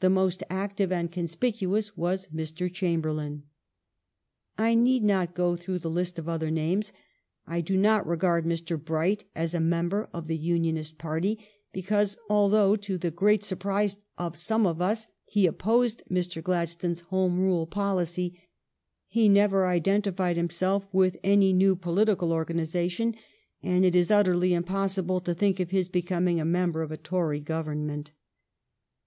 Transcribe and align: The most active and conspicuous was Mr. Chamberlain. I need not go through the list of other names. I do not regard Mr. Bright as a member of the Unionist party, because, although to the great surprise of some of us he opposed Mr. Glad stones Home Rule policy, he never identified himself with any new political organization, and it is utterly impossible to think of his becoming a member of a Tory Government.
The 0.00 0.10
most 0.10 0.42
active 0.50 0.92
and 0.92 1.10
conspicuous 1.10 1.96
was 1.96 2.26
Mr. 2.26 2.70
Chamberlain. 2.70 3.44
I 4.58 4.74
need 4.74 5.02
not 5.02 5.34
go 5.34 5.56
through 5.56 5.78
the 5.78 5.88
list 5.88 6.18
of 6.18 6.28
other 6.28 6.50
names. 6.50 6.92
I 7.46 7.62
do 7.62 7.78
not 7.78 8.06
regard 8.06 8.44
Mr. 8.44 8.78
Bright 8.78 9.24
as 9.34 9.54
a 9.54 9.58
member 9.60 10.10
of 10.12 10.26
the 10.26 10.36
Unionist 10.36 10.98
party, 10.98 11.38
because, 11.72 12.18
although 12.28 12.76
to 12.76 12.98
the 12.98 13.10
great 13.10 13.42
surprise 13.44 13.96
of 14.18 14.36
some 14.36 14.66
of 14.66 14.82
us 14.82 15.06
he 15.24 15.46
opposed 15.46 16.02
Mr. 16.10 16.42
Glad 16.42 16.68
stones 16.68 17.00
Home 17.08 17.38
Rule 17.40 17.66
policy, 17.66 18.38
he 19.06 19.26
never 19.26 19.66
identified 19.68 20.36
himself 20.36 20.86
with 20.92 21.16
any 21.24 21.54
new 21.54 21.74
political 21.74 22.30
organization, 22.30 23.14
and 23.62 23.86
it 23.86 23.94
is 23.94 24.10
utterly 24.10 24.52
impossible 24.52 25.18
to 25.20 25.32
think 25.32 25.58
of 25.60 25.70
his 25.70 25.88
becoming 25.88 26.38
a 26.38 26.44
member 26.44 26.82
of 26.82 26.92
a 26.92 26.98
Tory 26.98 27.40
Government. 27.40 28.10